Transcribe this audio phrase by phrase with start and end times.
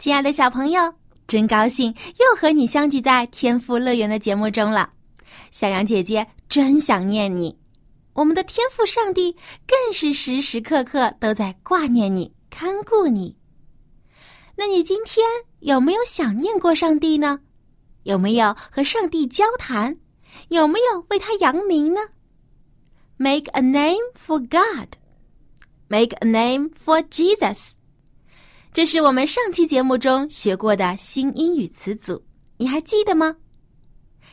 [0.00, 0.94] 亲爱的小朋友，
[1.28, 4.88] 真高兴又和你相聚在天赋乐园的节目中了。
[5.50, 7.54] 小羊姐姐真想念你，
[8.14, 9.36] 我们的天赋上帝
[9.66, 12.32] 更是时时刻刻都在挂念你。
[12.48, 13.36] 看顾你，
[14.56, 15.22] 那你今天
[15.58, 17.40] 有没有想念过上帝呢？
[18.04, 19.98] 有没有和上帝交谈？
[20.48, 22.00] 有没有为他扬名呢
[23.18, 24.96] ？Make a name for God,
[25.88, 27.72] make a name for Jesus。
[28.72, 32.22] 这是我们上期节目中学过的新英语词组，
[32.56, 33.36] 你还记得吗？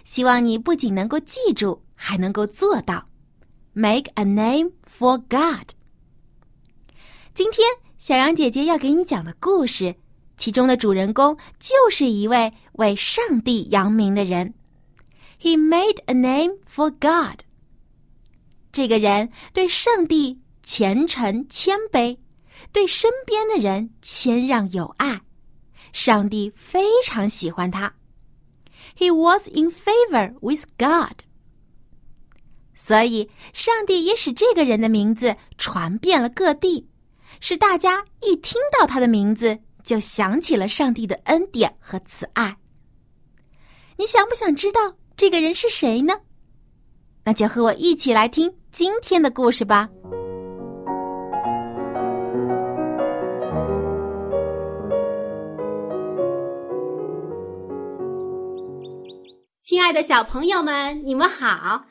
[0.04, 3.10] 希望你不仅能够记住，还能够做到。
[3.74, 5.72] Make a name for God。
[7.34, 7.68] 今天。
[8.00, 9.96] 小杨姐姐要给你讲的故事，
[10.38, 14.54] 其中的主人公就是一位为上帝扬名的人。
[15.42, 17.42] He made a name for God。
[18.72, 22.18] 这个人对上帝虔诚谦卑，
[22.72, 25.22] 对身边的人谦让有爱，
[25.94, 27.94] 上帝非常喜欢他。
[28.98, 31.24] He was in favor with God。
[32.76, 36.88] 所以，上帝也使这个人的名字传遍了各地。
[37.40, 42.58] 使大家一听到他的名字，就想起了上帝的恩典和慈爱。
[43.98, 46.14] 你想不想知道这个人是谁呢？
[47.24, 49.90] 那就和我一起来听今天的故事吧。
[59.68, 61.88] 亲爱的小朋友们，你们好！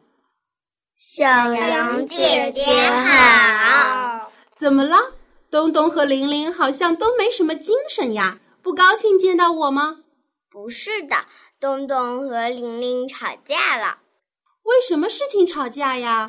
[0.94, 4.32] 小羊姐姐好！
[4.56, 5.12] 怎么了？
[5.50, 9.98] 东东和玲玲好像都没什么精神呀，不高兴见到我吗？
[10.48, 11.26] 不是的，
[11.60, 13.98] 东东和玲玲吵架了。
[14.62, 16.26] 为什么事情吵架呀？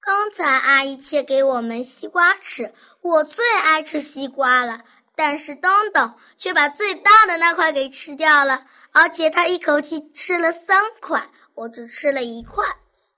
[0.00, 4.80] 刚才阿姨切给我们西瓜吃，我最爱吃西瓜了，
[5.16, 12.62] 但是东东却把最大的那块给吃掉了，而且他一口气吃了三块，我只吃了一块。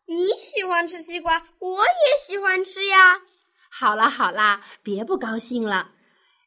[0.06, 3.20] 你喜欢吃西瓜，我也喜欢吃呀。
[3.68, 5.90] 好啦好啦，别不高兴了，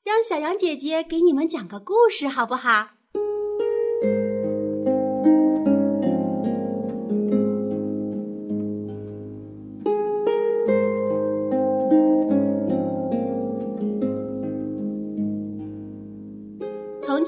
[0.04, 2.92] 让小羊姐姐给你们讲个故事好不好？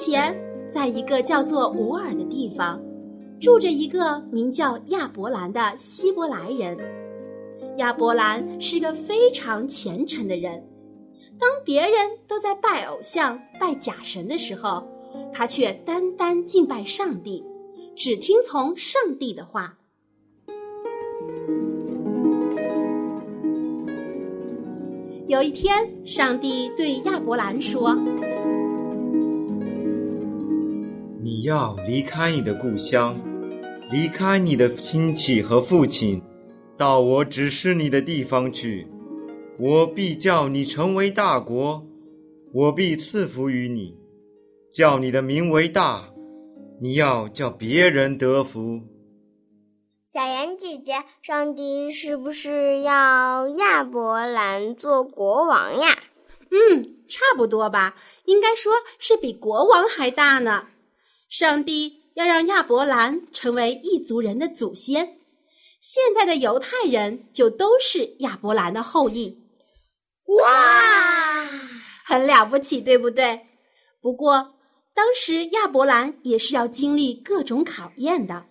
[0.05, 0.37] 前，
[0.69, 2.77] 在一个叫做乌尔的地方，
[3.39, 6.77] 住着一个名叫亚伯兰的希伯来人。
[7.77, 10.61] 亚伯兰是个非常虔诚的人，
[11.39, 14.85] 当别人都在拜偶像、拜假神的时候，
[15.31, 17.41] 他却单单敬拜上帝，
[17.95, 19.77] 只听从上帝的话。
[25.27, 27.97] 有一天，上帝对亚伯兰说
[31.43, 33.19] ：“你要离开你的故乡，
[33.91, 36.21] 离开你的亲戚和父亲。”
[36.79, 38.87] 到我指示你的地方去，
[39.59, 41.85] 我必叫你成为大国，
[42.53, 43.93] 我必赐福于你，
[44.73, 46.13] 叫你的名为大，
[46.79, 48.79] 你要叫别人得福。
[50.13, 55.89] 小妍姐姐，上帝是不是要亚伯兰做国王呀？
[56.51, 60.67] 嗯，差不多吧，应该说是比国王还大呢。
[61.33, 65.17] 上帝要让亚伯兰成为异族人的祖先。
[65.81, 69.35] 现在的犹太人就都是亚伯兰的后裔，
[70.25, 71.43] 哇，
[72.05, 73.47] 很了不起，对不对？
[73.99, 74.53] 不过
[74.93, 78.45] 当时亚伯兰也是要经历各种考验的。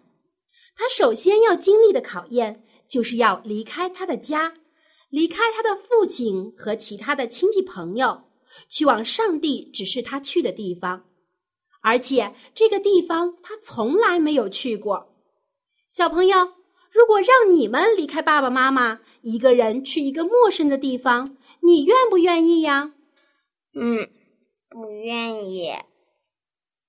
[0.74, 4.54] 他首先要经历的考验，就是要离开他的家，
[5.08, 8.24] 离开他的父亲和其他的亲戚朋友，
[8.68, 11.04] 去往上帝指示他去的地方，
[11.82, 15.14] 而且这个地方他从来没有去过。
[15.88, 16.54] 小朋友。
[16.94, 22.92] 如果让你们离开爸爸妈妈，一个人去一个陌生的地方，你愿不愿意呀？
[23.74, 24.10] 嗯，
[24.68, 25.72] 不愿意。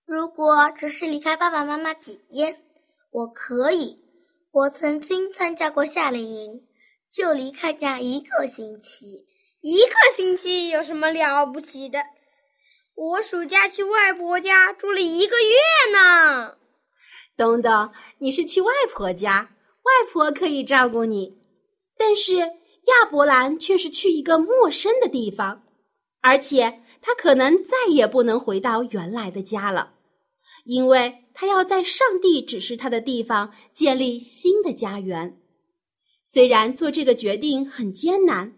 [0.06, 2.58] 如果只是离开爸爸妈妈几天，
[3.12, 3.98] 我可以。
[4.52, 6.68] 我曾经参加过夏令营，
[7.10, 9.26] 就离开家一个星期，
[9.62, 12.00] 一个星期有什么了不起的？
[12.96, 16.58] 我暑假去外婆家住了一个月呢。
[17.36, 21.36] 东东，你是去外婆家，外婆可以照顾你，
[21.98, 25.64] 但是亚伯兰却是去一个陌生的地方，
[26.22, 29.96] 而且他可能再也不能回到原来的家了，
[30.66, 35.40] 因为他要在上帝指示他的地方建立新的家园。
[36.24, 38.54] 虽然做这个决定很艰难，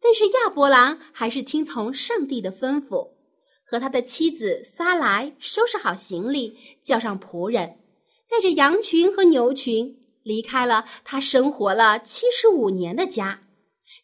[0.00, 3.10] 但是亚伯兰还是听从上帝的吩咐，
[3.70, 7.78] 和他的妻子撒莱收拾好行李，叫上仆人。
[8.28, 13.44] 带着羊群和牛群离开了他生活了七十五年的家，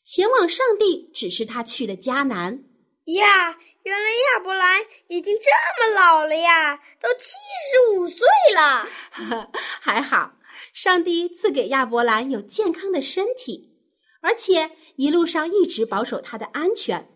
[0.04, 2.64] 前往上帝指示他去的迦南。
[3.06, 7.34] 呀，原来亚伯兰已经这么老了呀，都七
[7.68, 8.24] 十五岁
[8.54, 8.88] 了。
[9.82, 10.36] 还好，
[10.72, 13.72] 上帝赐给亚伯兰有健康的身体，
[14.20, 17.08] 而且一路上一直保守他的安全，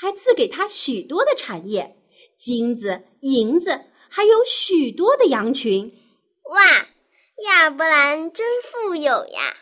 [0.00, 1.96] 还赐给他许多的产业，
[2.36, 5.92] 金子、银子，还有许多的羊群。
[6.50, 6.86] 哇，
[7.44, 9.56] 亚伯兰真富有呀！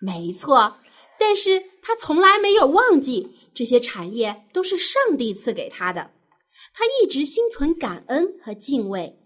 [0.00, 0.78] 没错，
[1.18, 6.12] 但是他从来没有忘记这些产业都是上帝赐给他的，
[6.72, 9.18] 他一直心存感恩和敬畏。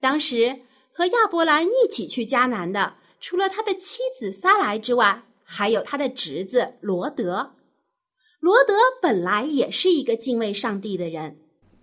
[0.00, 0.62] 当时
[0.92, 7.54] 和亚伯兰一起去迦南的，除了他的妻子撒来之外，还有他的侄子罗德。
[8.40, 11.38] 罗德本来也是一个敬畏上帝的人，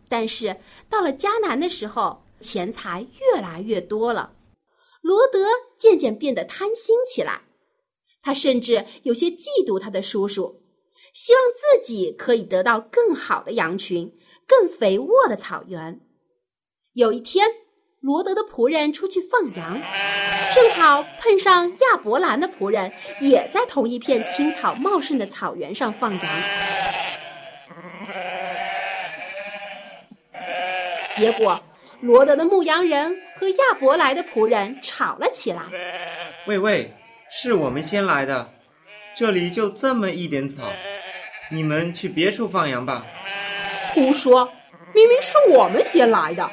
[0.09, 0.57] 但是
[0.89, 2.23] 到了迦南的时候。
[2.39, 4.35] 钱财越来越多了，
[5.01, 7.45] 罗德渐渐变得贪心起来。
[8.21, 10.61] 他甚至有些嫉妒他的叔叔，
[11.15, 14.15] 希望自己可以得到更好的羊群、
[14.45, 15.99] 更肥沃的草原。
[16.93, 17.47] 有一天，
[18.07, 19.81] 罗德的仆人出去放羊，
[20.55, 22.89] 正好碰上亚伯兰的仆人
[23.19, 26.25] 也在同一片青草茂盛的草原上放羊。
[31.11, 31.61] 结果。
[31.99, 35.63] 罗德的牧羊人和亚伯来的仆人吵了起来。
[36.45, 36.93] 喂喂，
[37.27, 38.51] 是我们先来的，
[39.15, 40.71] 这里就这么一点草，
[41.49, 43.03] 你们去别处放羊吧。
[43.95, 44.45] 胡说，
[44.93, 46.47] 明明是我们先来的，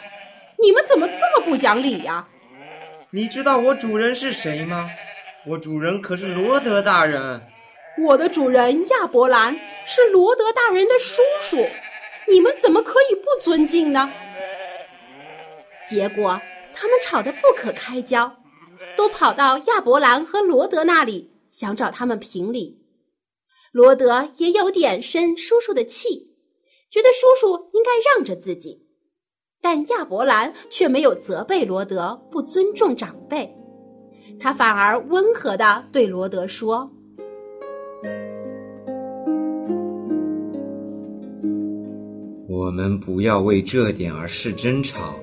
[0.61, 2.29] 你们怎么这么不讲理呀？
[3.11, 4.91] 你知道我主人是谁吗？
[5.47, 7.43] 我主人可是罗德大人。
[8.03, 9.57] 我的主人亚伯兰
[9.87, 11.59] 是罗德大人的叔叔，
[12.29, 14.11] 你们怎么可以不尊敬呢？
[15.87, 16.41] 结果，
[16.75, 18.43] 他们吵得不可开交，
[18.97, 22.81] 都跑到亚伯兰和罗德那里，想找他们评理。
[23.71, 26.35] 罗德也有点生叔叔的气，
[26.91, 28.84] 觉得叔叔应该让着自己，
[29.65, 33.51] 但亚伯兰却没有责备罗德不尊重长辈，
[34.39, 36.91] 他反而温和的对罗德说
[42.47, 45.15] ：“我们不要为这点而事争吵。”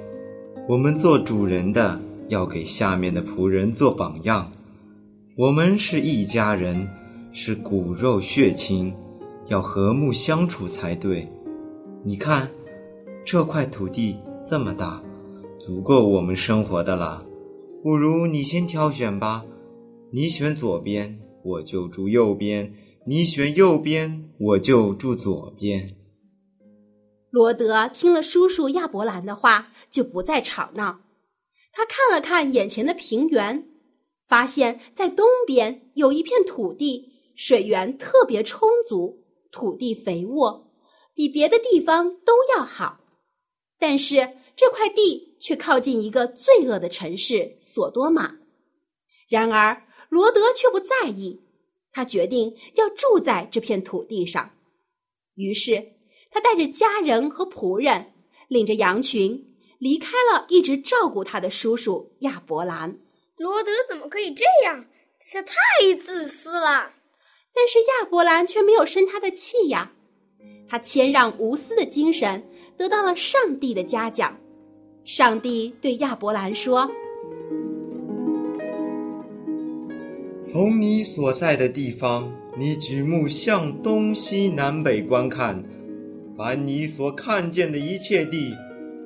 [0.67, 4.51] 我们做主人的要给下面的仆人做榜样。
[5.37, 6.89] 我们是一家人，
[7.31, 8.91] 是骨肉血亲，
[9.49, 11.31] 要和睦相处才对。
[12.03, 12.49] 你看，
[13.23, 14.17] 这块土地
[14.51, 15.01] 这么大，
[15.61, 17.25] 足够我们生活的了。
[17.81, 19.45] 不如你先挑选吧，
[20.11, 22.69] 你选左边，我就住右边；
[23.07, 25.95] 你选右边，我就住左边。
[27.29, 30.99] 罗德听了叔叔亚伯兰的话，就不再吵闹。
[31.71, 33.69] 他看了看眼前的平原，
[34.27, 40.69] 发现在东边有一片土地，水源特别充足，土地肥沃，
[41.13, 42.97] 比别的地方都要好。
[43.79, 48.35] 但是这块地却靠近一个罪恶的城市索多玛。
[49.29, 51.41] 然而罗德却不在意，
[51.91, 54.51] 他决定要住在这片土地上。
[55.35, 55.93] 于是。
[56.33, 58.13] 他带着家人和仆人，
[58.47, 62.97] 领着羊群，离开了一直照顾他的叔叔亚伯兰。
[63.35, 64.85] 罗德怎么可以这样？
[65.29, 66.93] 真是太自私了。
[67.53, 69.91] 但是亚伯兰却没有生他的气呀。
[70.69, 72.49] 他谦让无私的精神
[72.81, 74.35] 得到了上帝的嘉奖。
[75.05, 76.89] 上帝对亚伯兰说
[80.41, 85.63] ：“从你所在的地方，你举目向东西南北观看。”
[86.35, 88.55] 凡你所看见的一切地，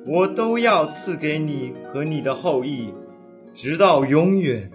[0.06, 2.90] 我都要赐给你和你的后裔，
[3.52, 4.70] 直到永远。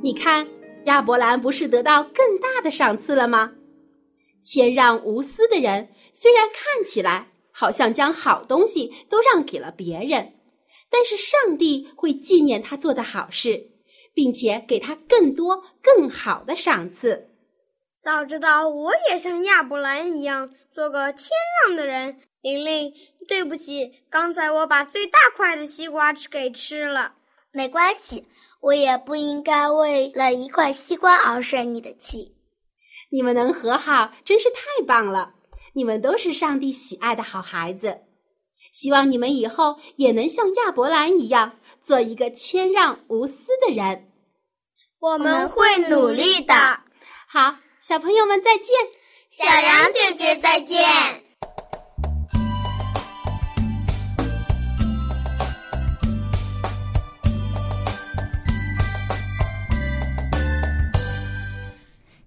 [0.00, 0.48] 你看，
[0.86, 3.52] 亚伯兰不是得到更大的赏赐了吗？
[4.40, 7.26] 谦让无私的人，虽然看起来
[7.58, 10.34] 好像将好东西都让给了别人，
[10.90, 13.70] 但是上帝会纪念他做的好事，
[14.12, 17.30] 并且给他更多更好的赏赐。
[17.98, 21.30] 早知道我也像亚伯兰一样做个谦
[21.64, 22.20] 让的人。
[22.42, 22.92] 玲玲，
[23.26, 27.14] 对不起，刚才我把最大块的西瓜吃给吃了。
[27.52, 28.26] 没关系，
[28.60, 32.36] 我也不应该为了一块西瓜而生你的气。
[33.10, 35.32] 你们能和好，真是太棒了！
[35.76, 37.98] 你们都是上帝喜爱的好孩子。
[38.72, 44.10] 希望你们以后也能像亚伯兰一样，做一个谦让无私的人。
[44.98, 46.54] 我们会努力的。
[47.28, 48.74] 好，小朋友们再见。
[49.28, 50.78] 小羊姐姐再见。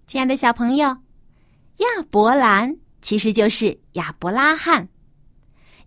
[0.06, 0.98] 亲爱的小朋友，
[1.78, 4.88] 亚伯兰其实就是亚伯拉罕。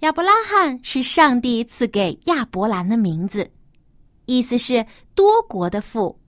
[0.01, 3.51] 亚伯拉罕是上帝赐给亚伯兰的名字，
[4.27, 6.19] 意思是多国的父。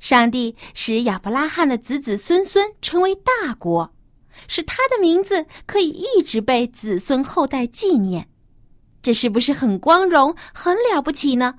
[0.00, 3.94] 上帝使亚伯拉罕的子子孙孙成为大国，
[4.48, 8.28] 使他的名字可以一直被子孙后代纪念。
[9.00, 11.54] 这是不是很光荣、很了不起呢？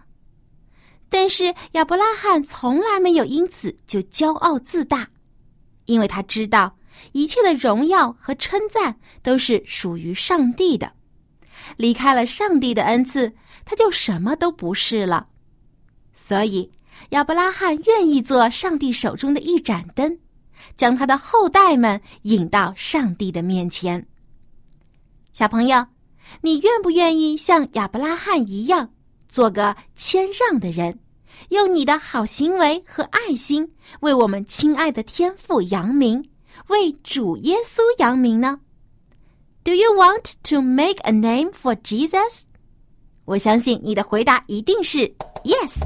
[1.07, 5.07] 但是亚伯拉罕从来没有因此就骄傲自大。
[5.85, 6.77] 因为他知道
[7.11, 10.93] 一切的荣耀和称赞都是属于上帝的，
[11.77, 13.33] 离开了上帝的恩赐，
[13.65, 15.27] 他就什么都不是了。
[16.15, 16.71] 所以，
[17.09, 20.17] 亚伯拉罕愿意做上帝手中的一盏灯，
[20.75, 24.05] 将他的后代们引到上帝的面前。
[25.33, 25.85] 小朋友，
[26.41, 28.91] 你愿不愿意像亚伯拉罕一样，
[29.27, 30.99] 做个谦让的人？
[31.49, 36.23] 用你的好行为和爱心，为我们亲爱的天父扬名，
[36.67, 38.59] 为主耶稣扬名呢
[39.63, 42.43] ？Do you want to make a name for Jesus？
[43.25, 45.81] 我相信你的回答一定是 Yes。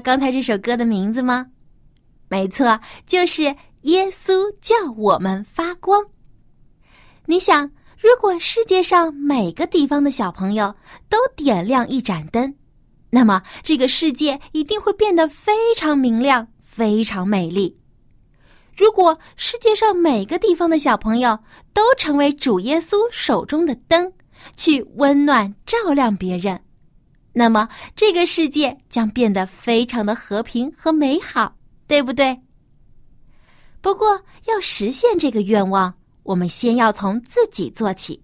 [0.00, 1.46] 刚才这首歌的名字吗？
[2.28, 3.42] 没错，就是
[3.82, 6.04] 耶稣叫我们发光。
[7.26, 10.74] 你想，如果世界上每个地方的小朋友
[11.08, 12.54] 都点亮一盏灯，
[13.10, 17.78] 那么这个世界一定会变得非常明亮、非常美丽。
[18.76, 21.38] 如果世界上每个地方的小朋友
[21.74, 24.10] 都成为主耶稣手中的灯，
[24.56, 26.58] 去温暖照亮别人。
[27.32, 32.38] 那么，这个世界将变得非常的和平和美好，对不对？
[33.80, 38.22] 不过，要实现这个愿望，我们先要从自己做起，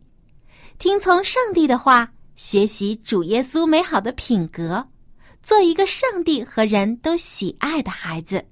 [0.79, 4.87] 听从上帝的话，学习主耶稣美好的品格，
[5.43, 8.45] 做一个上帝和人都喜爱的孩子。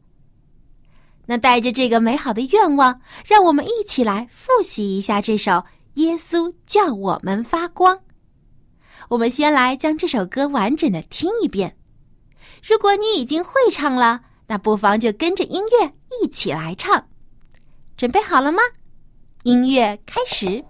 [1.26, 5.52] 那带着这个美好的愿望，让我们一起来复习一下这首
[5.94, 7.94] 《耶稣叫我们发光》。
[9.08, 11.76] 我们先来将这首歌完整的听一遍。
[12.66, 17.06] 如果你已经会唱了，那不妨就跟着音乐一起来唱。
[17.96, 18.58] 准备好了吗？
[19.44, 20.64] 音乐开始。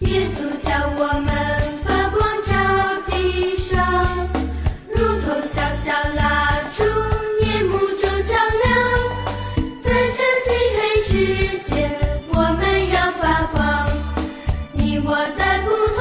[0.00, 0.50] 耶稣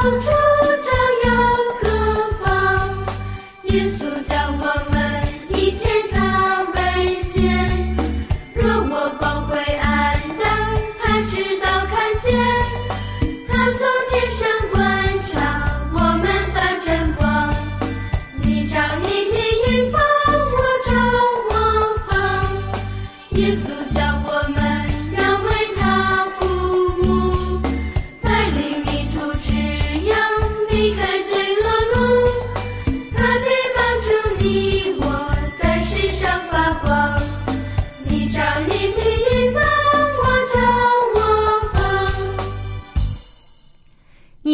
[0.02, 0.39] 你的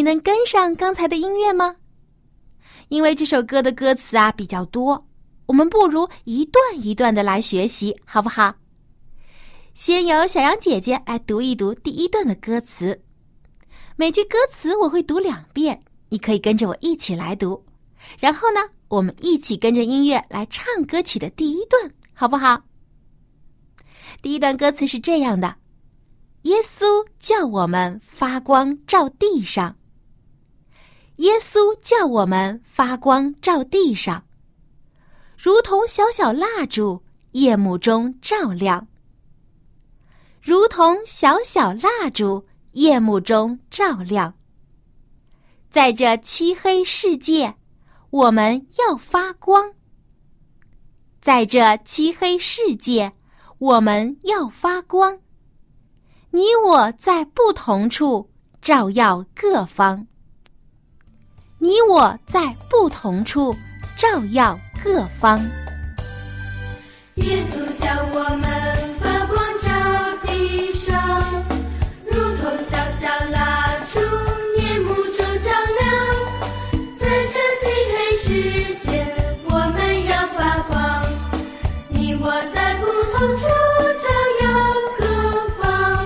[0.05, 1.77] 能跟上刚才的音乐吗？
[2.89, 5.07] 因为这首歌的歌词啊比较多，
[5.47, 8.53] 我们不如一段一段的来学习，好不好？
[9.73, 13.01] 先由小羊姐姐来读一读第一段的歌词，
[13.95, 17.65] 每句歌词我会读两遍，你可以跟着我一起来读。
[18.19, 18.59] 然后呢，
[18.89, 22.61] 我们一起跟着音乐来唱歌曲的第一段，好不好？
[24.21, 25.55] 第一段歌词是这样的：
[26.43, 26.85] 耶稣
[27.19, 29.75] 叫我们发光照地上。
[31.17, 34.25] 耶稣叫我们发光照地上，
[35.37, 38.87] 如同小小蜡烛，夜幕中照亮；
[40.41, 44.33] 如同小小蜡烛，夜幕中照亮。
[45.69, 47.55] 在这漆黑世界，
[48.09, 49.73] 我们要发光。
[51.21, 53.13] 在这漆黑世界，
[53.57, 55.19] 我们要发光。
[56.31, 58.29] 你我在不同处，
[58.61, 60.07] 照耀各方。
[61.65, 63.51] 你我在不同处，
[63.97, 65.39] 照耀各方。
[67.15, 69.67] 耶稣叫我们发光照
[70.27, 71.19] 地上，
[72.05, 73.99] 如同小小蜡烛，
[74.61, 75.81] 夜幕中照亮。
[76.99, 79.03] 在这漆黑世界，
[79.45, 81.03] 我们要发光。
[81.89, 82.85] 你我在不
[83.17, 83.47] 同处，
[84.03, 84.07] 照
[84.43, 84.47] 耀
[84.99, 85.03] 各
[85.63, 86.05] 方。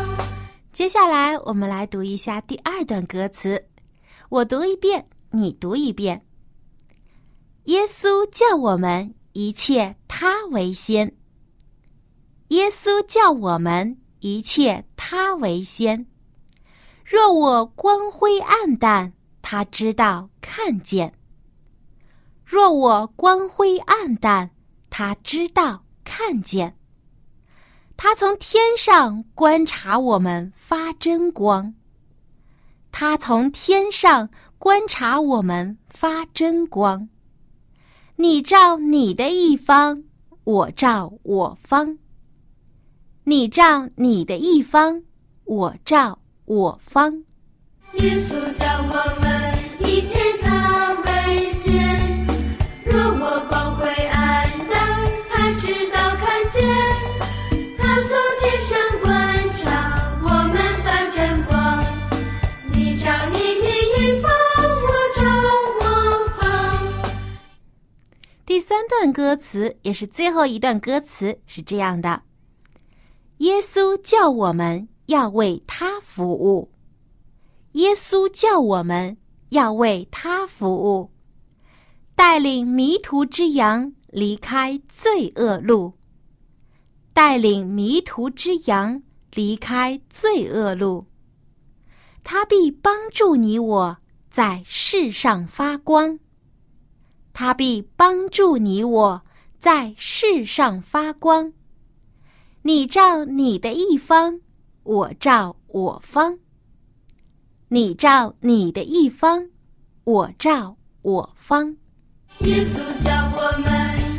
[0.72, 3.66] 接下来，我们来读一下第二段歌词，
[4.30, 5.06] 我读一遍。
[5.32, 6.26] 你读一遍。
[7.66, 11.16] 耶稣叫我们一切他为先。
[12.48, 16.08] 耶稣叫我们一切他为先。
[17.06, 21.12] 若我光辉暗淡，他知道看见；
[22.44, 24.50] 若我光辉暗淡，
[24.90, 26.76] 他知道看见。
[27.96, 31.76] 他从天上观察我们发真光。
[32.92, 34.28] 他从天上。
[34.60, 37.08] 观察我们发真光，
[38.18, 40.04] 你照你的一方，
[40.44, 41.98] 我照我方；
[43.24, 45.02] 你照你的一方，
[45.46, 47.24] 我照我方。
[47.94, 49.54] 耶稣叫我们
[49.90, 52.28] 一切他为先，
[52.86, 53.79] 若我光
[68.60, 72.24] 第三段歌词也是最后一段歌词是这样的：
[73.38, 76.70] 耶稣叫我们要为他服务，
[77.72, 79.16] 耶稣叫我们
[79.52, 81.10] 要为他服务，
[82.16, 85.94] 带领迷途之羊离开罪恶路，
[87.14, 91.06] 带领迷途之羊离开罪恶路，
[92.26, 93.98] 他必帮助你我
[94.30, 96.20] 在世上发光。
[97.40, 99.22] 他必帮助你我
[99.58, 101.54] 在世上发光。
[102.64, 104.42] 你照你的一方，
[104.84, 106.40] 我照我方；
[107.70, 109.52] 你照你的一方，
[110.04, 111.78] 我照我方。
[112.40, 113.72] 耶稣叫我们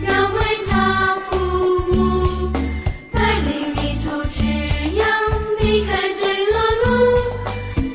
[0.08, 1.36] 要为他服
[1.92, 2.50] 务，
[3.12, 4.46] 带领迷途之
[4.96, 5.06] 羊
[5.60, 6.56] 离开罪恶
[6.86, 6.88] 路，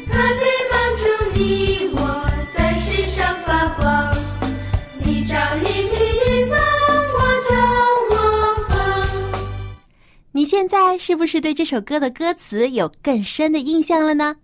[0.05, 1.97] 他必帮助你我
[2.53, 3.94] 在世上发光。
[10.55, 14.37] 现在是不是对这首歌的歌词有更深的印象了呢？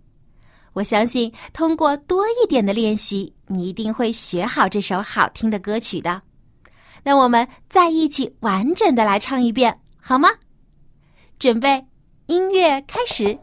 [0.74, 6.20] 我相信，通过多一点的练习，你一定会学好这首好听的歌曲的。
[7.02, 10.28] 那我们再一起完整的来唱一遍，好吗？
[11.38, 11.82] 准备，
[12.26, 13.38] 音乐开始。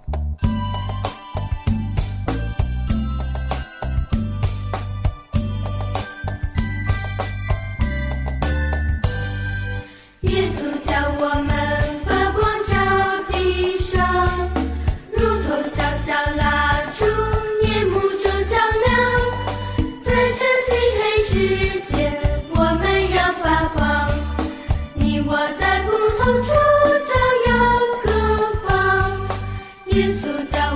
[29.91, 30.68] 耶稣叫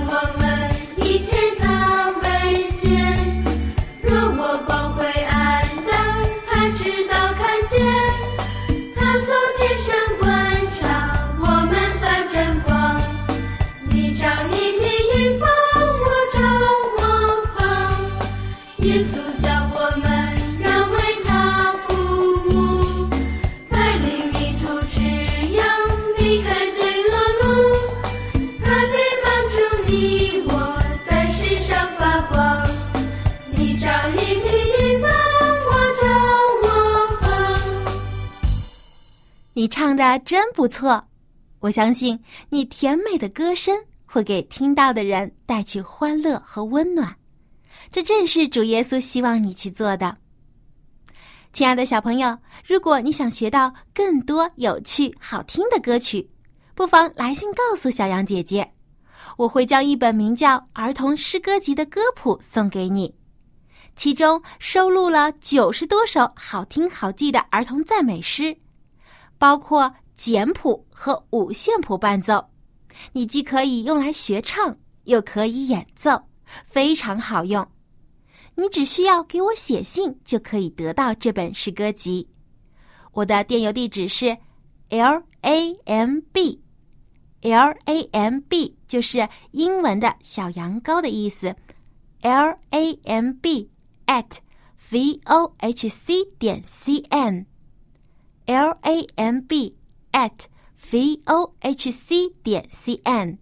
[39.84, 41.06] 唱的真不错，
[41.60, 42.18] 我相信
[42.48, 47.14] 你甜美的歌声会给听到的人带去欢乐和温暖。
[47.92, 50.16] 这正是主耶稣希望你去做的。
[51.52, 56.26] 亲爱的小朋友，如果你想学到更多有趣、好听的歌曲，
[56.74, 58.72] 不妨来信告诉小羊姐姐，
[59.36, 63.14] 我会将一本名叫《儿童诗歌集》的歌谱送给你，
[63.96, 68.56] 其中收录了九十多首好听好记的儿童赞美诗，
[69.44, 72.42] 包括简谱和五线谱伴奏，
[73.12, 76.18] 你既可以用来学唱，又可以演奏，
[76.64, 77.68] 非常好用。
[78.54, 82.26] 你只需要给我写信，就可以得到这本诗歌集。
[83.12, 84.34] 我的电邮地址是
[84.88, 91.54] l a m b，l a m b 就是英文的小羊羔的意思
[92.22, 93.70] ，l a m b
[94.06, 94.38] at
[94.88, 97.44] v o h c 点 cn
[98.46, 99.76] L A M B
[100.12, 100.46] at
[100.90, 103.38] v o h c 点 c n，。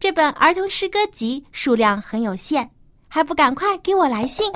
[0.00, 2.70] 这本儿童诗歌集数量很有限。
[3.10, 4.52] 还不赶快给我来信！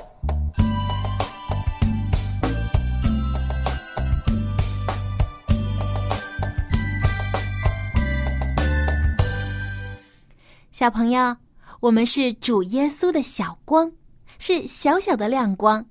[10.70, 11.34] 小朋友，
[11.80, 13.90] 我们是主耶稣的小光，
[14.38, 15.86] 是小小的亮光，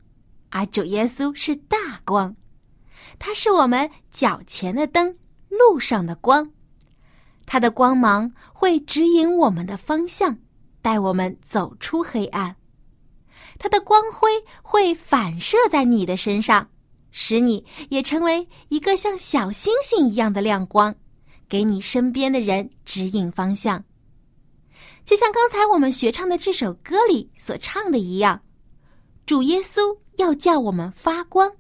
[0.52, 2.36] 而主耶稣是大光，
[3.24, 5.16] 它是我们脚前的灯，
[5.48, 6.52] 路上的光，
[7.46, 10.36] 它的光芒会指引我们的方向。
[10.82, 12.56] 带我们走出黑暗，
[13.60, 14.32] 它的光辉
[14.64, 16.68] 会反射在你的身上，
[17.12, 20.96] 使你也成为一个像小星星一样的亮光，
[21.48, 23.84] 给你身边的人指引方向。
[25.06, 28.42] 就像刚才我们学唱的这首歌里所唱的一样，
[29.28, 31.52] 主耶稣要叫我们发光，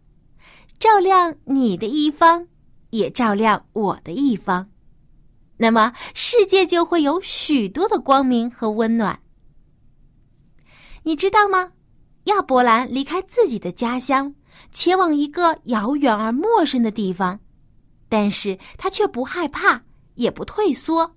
[0.81, 2.47] 照亮你的一方，
[2.89, 4.67] 也照亮我的一方。
[5.57, 9.21] 那么，世界就会有许多的光明和温暖。
[11.03, 11.73] 你知道吗？
[12.23, 14.33] 亚伯兰离开自己的家乡，
[14.71, 17.39] 前往一个遥远而陌生的地方，
[18.09, 19.83] 但是他却不害怕，
[20.15, 21.15] 也不退缩，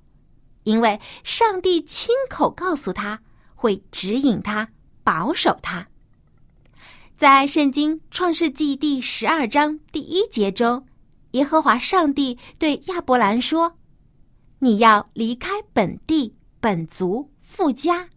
[0.65, 3.19] 因为上帝亲口告诉他
[3.55, 4.69] 会指引他，
[5.03, 5.89] 保守他。
[7.17, 10.85] 在圣经创世纪第十二章第一节中，
[11.31, 13.79] 耶和华上帝对亚伯兰说。
[14.59, 18.09] 你要离开本地、本族、富家，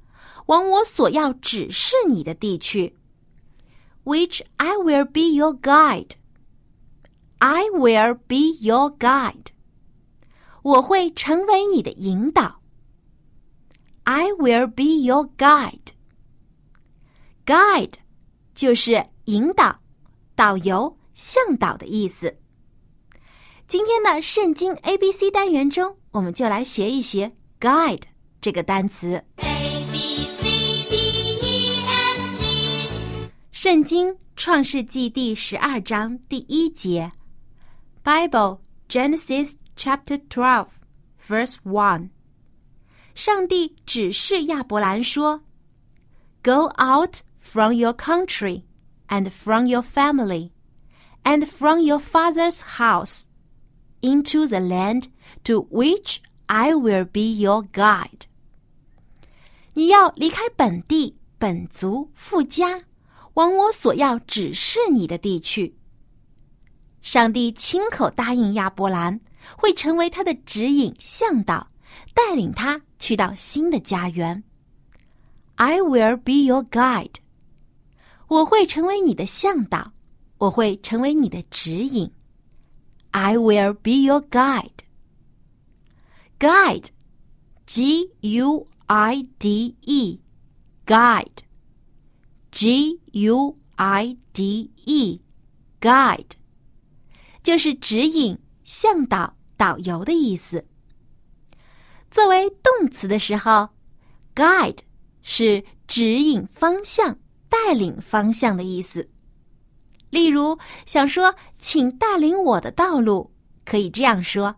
[0.47, 2.95] 往我所要指示你的地去。
[4.03, 6.13] Which I will be your guide.
[7.37, 9.47] I will be your guide.
[10.63, 12.61] 我会成为你的引导。
[14.05, 15.93] I will be your guide.
[17.45, 17.93] Guide
[18.57, 19.79] 就是引导、
[20.35, 22.35] 导游、向导的意思。
[23.67, 25.95] 今天的圣经 A B C 单元中。
[26.09, 28.01] 我们就来学一学 “guide”
[28.41, 29.23] 这个单词。
[29.35, 33.29] A B C D E F G。
[33.51, 37.11] 圣经创世纪第十二章第一节
[38.03, 40.69] ，Bible Genesis Chapter Twelve
[41.29, 42.09] Verse One。
[43.13, 45.43] 上帝指示亚伯兰说
[46.41, 48.62] ：“Go out from your country
[49.08, 50.50] and from your family
[51.22, 53.22] and from your father's house
[54.00, 55.04] into the land。”
[55.44, 58.26] To which I will be your guide。
[59.72, 62.82] 你要离开本地、本族、富家，
[63.34, 65.74] 往我所要指示你的地去。
[67.00, 69.18] 上帝亲口答应亚伯兰，
[69.56, 71.68] 会成为他的指引、向导，
[72.12, 74.44] 带领他去到新的家园。
[75.54, 77.14] I will be your guide。
[78.27, 79.93] 我会成为你的向导，
[80.37, 82.11] 我会成为你的指引。
[83.11, 84.71] I will be your guide。
[86.37, 86.87] Guide,
[87.65, 90.19] G U I D E,
[90.85, 91.39] guide,
[92.51, 95.21] G U I D E,
[95.81, 96.31] guide，
[97.41, 100.65] 就是指引、向导、导游的意思。
[102.11, 103.69] 作为动词的时候
[104.35, 104.79] ，guide
[105.23, 107.17] 是指引方向、
[107.49, 109.09] 带领方向的意思。
[110.09, 113.31] 例如，想说“请带领我的道路”，
[113.65, 114.55] 可以这样说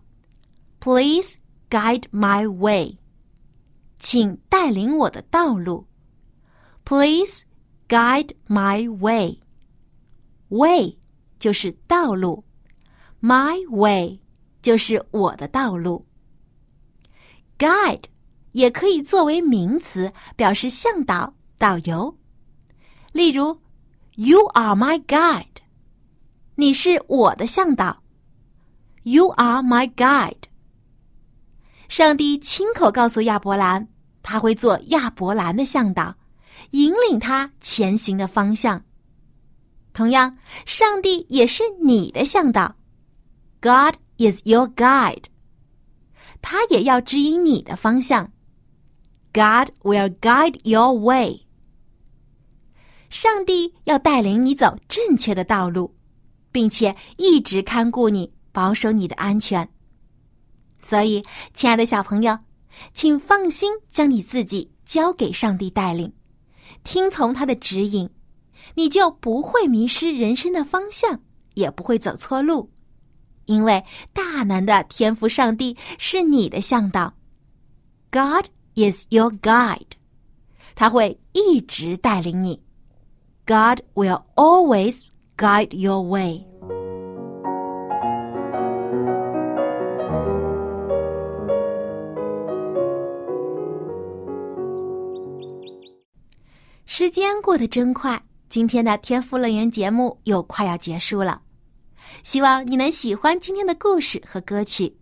[0.79, 1.37] ：“Please。”
[1.71, 2.97] Guide my way，
[3.99, 5.85] 请带领我的道路。
[6.83, 7.43] Please
[7.87, 9.39] guide my way。
[10.47, 10.97] Way
[11.37, 12.43] 就是道路
[13.21, 14.19] ，My way
[14.63, 16.07] 就是我的道路。
[17.59, 18.05] Guide
[18.53, 22.17] 也可以作为名词，表示向导、导游。
[23.11, 23.59] 例如
[24.15, 25.45] ，You are my guide，
[26.55, 28.03] 你是我的向导。
[29.03, 30.43] You are my guide。
[31.87, 33.87] 上帝亲口告诉亚伯兰，
[34.21, 36.15] 他会做亚伯兰的向导，
[36.71, 38.83] 引领他前行的方向。
[39.91, 42.75] 同样，上帝也是你的向导。
[43.59, 45.25] God is your guide。
[46.41, 48.31] 他也要指引你的方向。
[49.33, 51.47] God will guide your way。
[53.09, 55.95] 上帝要带领你走正确的道路，
[56.51, 59.67] 并且一直看顾你，保守你的安全。
[60.81, 62.37] 所以，亲爱的小朋友，
[62.93, 66.13] 请放心将你自己交给上帝带领，
[66.83, 68.09] 听从他的指引，
[68.75, 71.19] 你就不会迷失人生的方向，
[71.55, 72.71] 也不会走错路。
[73.45, 77.11] 因为大能的天赋上帝是你的向导
[78.11, 78.45] ，God
[78.75, 79.97] is your guide，
[80.75, 82.61] 他会一直带领你。
[83.49, 85.01] God will always
[85.35, 86.45] guide your way。
[96.85, 101.41] 时间过得真快，今天的天赋乐园节目又快要结束了。
[102.21, 104.95] 希望你能喜欢今天的故事和歌曲。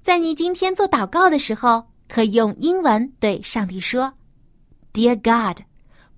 [0.00, 4.12] 在你今天做祷告的时候，可以用英文对上帝说
[4.92, 5.64] ：“Dear God,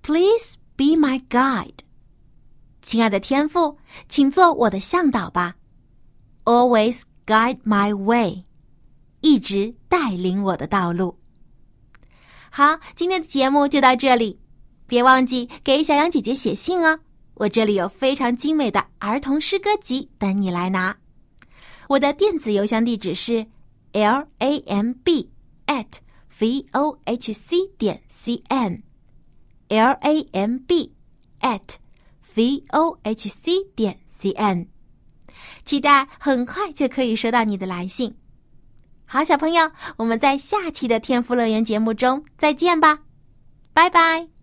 [0.03, 1.79] please be my guide。”
[2.81, 5.55] 亲爱的天父，请做我的向导吧
[6.43, 8.43] ，Always guide my way，
[9.21, 11.17] 一直带领我的道路。
[12.51, 14.39] 好，今天的节目就到这里，
[14.87, 16.99] 别忘记给小羊姐姐写信哦。
[17.33, 20.95] 我这里有非常精美的儿童诗歌集等你来拿。
[21.89, 23.45] 我的电子邮箱地址是
[23.91, 25.29] l a m b
[25.67, 25.97] at
[26.39, 28.81] v o h c 点 c n
[29.69, 30.93] L A M B
[31.41, 31.75] at
[32.35, 34.67] v o h c 点 c n。
[35.63, 38.15] 期待很快就可以收到你的来信。
[39.05, 42.99] 好，小朋友，我们在下期的天赋乐园节目中再见吧，
[43.73, 44.34] 拜拜。